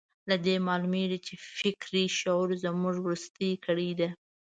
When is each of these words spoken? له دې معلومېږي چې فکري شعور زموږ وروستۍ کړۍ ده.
له 0.29 0.35
دې 0.45 0.55
معلومېږي 0.67 1.19
چې 1.25 1.33
فکري 1.57 2.05
شعور 2.19 2.49
زموږ 2.63 2.95
وروستۍ 3.01 3.51
کړۍ 3.65 3.91
ده. 3.99 4.09